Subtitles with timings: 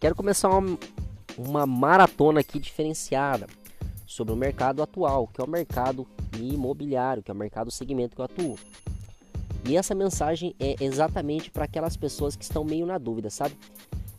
[0.00, 0.78] Quero começar uma,
[1.36, 3.48] uma maratona aqui diferenciada
[4.06, 6.06] sobre o mercado atual, que é o mercado
[6.38, 8.58] imobiliário, que é o mercado segmento que eu atuo.
[9.68, 13.56] E essa mensagem é exatamente para aquelas pessoas que estão meio na dúvida, sabe?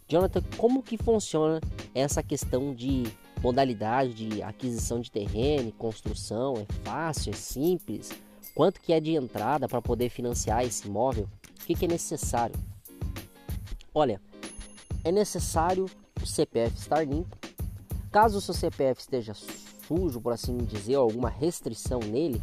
[0.05, 1.61] Jonathan, como que funciona
[1.95, 3.03] essa questão de
[3.41, 6.55] modalidade de aquisição de terreno, construção?
[6.55, 8.11] É fácil, é simples?
[8.53, 11.29] Quanto que é de entrada para poder financiar esse imóvel?
[11.61, 12.55] O que, que é necessário?
[13.93, 14.19] Olha,
[15.03, 15.85] é necessário
[16.21, 17.37] o CPF estar limpo.
[18.11, 22.41] Caso o seu CPF esteja sujo, por assim dizer, ou alguma restrição nele,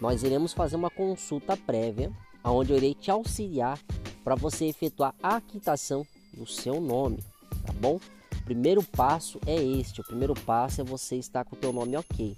[0.00, 2.12] nós iremos fazer uma consulta prévia,
[2.44, 3.78] onde eu irei te auxiliar
[4.22, 7.22] para você efetuar a quitação do seu nome,
[7.64, 7.96] tá bom?
[7.96, 11.96] O primeiro passo é este, o primeiro passo é você estar com o teu nome
[11.96, 12.36] ok.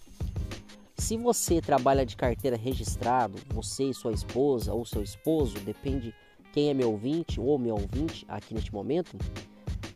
[0.97, 6.15] Se você trabalha de carteira registrado, você e sua esposa ou seu esposo, depende
[6.53, 9.17] quem é meu ouvinte ou meu ouvinte aqui neste momento,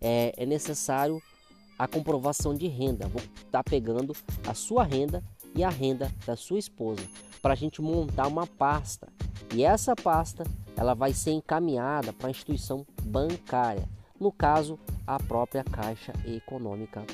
[0.00, 1.22] é, é necessário
[1.78, 3.08] a comprovação de renda.
[3.08, 4.14] Vou estar tá pegando
[4.46, 5.22] a sua renda
[5.54, 7.02] e a renda da sua esposa
[7.40, 9.08] para a gente montar uma pasta.
[9.54, 10.44] E essa pasta
[10.76, 13.88] ela vai ser encaminhada para a instituição bancária.
[14.18, 17.04] No caso, a própria Caixa Econômica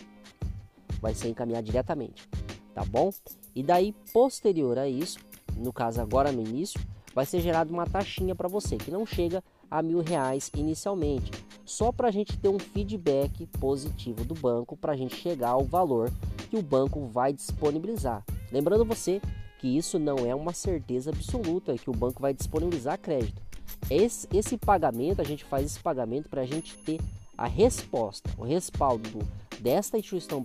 [1.01, 2.29] vai ser encaminhada diretamente,
[2.75, 3.11] tá bom?
[3.55, 5.19] E daí, posterior a isso,
[5.57, 6.81] no caso agora no início,
[7.15, 11.31] vai ser gerada uma taxinha para você que não chega a mil reais inicialmente,
[11.65, 15.65] só para a gente ter um feedback positivo do banco para a gente chegar ao
[15.65, 16.11] valor
[16.49, 18.25] que o banco vai disponibilizar.
[18.51, 19.21] Lembrando você
[19.59, 23.43] que isso não é uma certeza absoluta que o banco vai disponibilizar crédito.
[23.91, 27.01] Esse, esse pagamento, a gente faz esse pagamento para a gente ter
[27.37, 29.21] a resposta, o respaldo
[29.61, 30.45] desta instituição,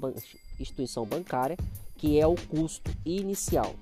[0.60, 1.58] instituição bancária,
[1.96, 3.74] que é o custo inicial.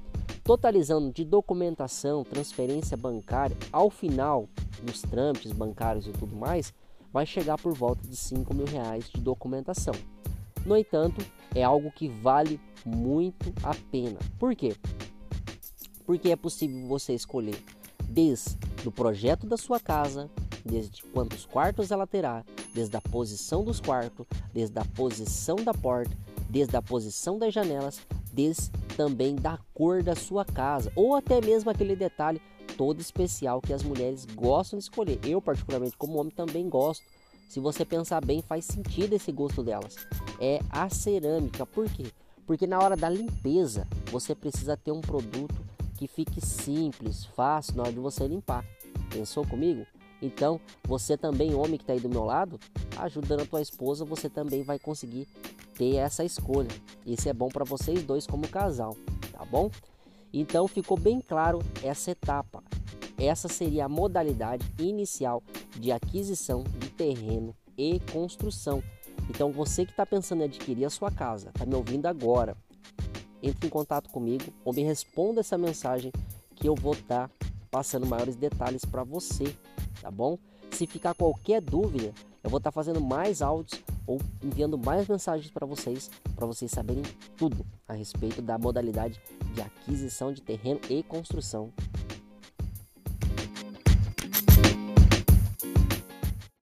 [0.43, 4.49] Totalizando de documentação, transferência bancária, ao final
[4.83, 6.73] dos trâmites bancários e tudo mais,
[7.11, 9.93] vai chegar por volta de 5 mil reais de documentação.
[10.65, 14.19] No entanto, é algo que vale muito a pena.
[14.39, 14.75] Por quê?
[16.05, 17.61] Porque é possível você escolher
[18.03, 20.29] desde o projeto da sua casa,
[20.65, 22.43] desde quantos quartos ela terá,
[22.73, 26.15] desde a posição dos quartos, desde a posição da porta,
[26.49, 28.01] desde a posição das janelas,
[28.33, 32.41] desde também da cor da sua casa, ou até mesmo aquele detalhe
[32.77, 35.19] todo especial que as mulheres gostam de escolher.
[35.23, 37.03] Eu, particularmente, como homem, também gosto.
[37.47, 39.95] Se você pensar bem, faz sentido esse gosto delas.
[40.39, 41.65] É a cerâmica.
[41.65, 42.05] Por quê?
[42.45, 45.55] Porque na hora da limpeza, você precisa ter um produto
[45.97, 48.65] que fique simples, fácil na hora de você limpar.
[49.11, 49.85] Pensou comigo?
[50.21, 52.59] Então, você também, homem que está aí do meu lado,
[52.97, 55.27] ajudando a tua esposa, você também vai conseguir
[55.81, 56.69] ter essa escolha.
[57.03, 58.95] Isso é bom para vocês dois como casal,
[59.31, 59.71] tá bom?
[60.31, 62.63] Então ficou bem claro essa etapa.
[63.17, 65.41] Essa seria a modalidade inicial
[65.79, 68.83] de aquisição de terreno e construção.
[69.27, 72.55] Então você que está pensando em adquirir a sua casa, está me ouvindo agora,
[73.41, 76.11] entre em contato comigo ou me responda essa mensagem
[76.55, 79.55] que eu vou estar tá passando maiores detalhes para você,
[79.99, 80.37] tá bom?
[80.69, 85.51] Se ficar qualquer dúvida, eu vou estar tá fazendo mais áudios ou enviando mais mensagens
[85.51, 87.03] para vocês, para vocês saberem
[87.37, 89.21] tudo a respeito da modalidade
[89.53, 91.71] de aquisição de terreno e construção